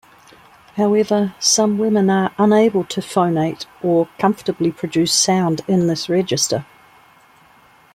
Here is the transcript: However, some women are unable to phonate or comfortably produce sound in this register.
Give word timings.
However, 0.77 1.35
some 1.39 1.77
women 1.77 2.09
are 2.09 2.33
unable 2.39 2.83
to 2.85 3.01
phonate 3.01 3.67
or 3.83 4.07
comfortably 4.17 4.71
produce 4.71 5.13
sound 5.13 5.61
in 5.67 5.85
this 5.85 6.09
register. 6.09 6.65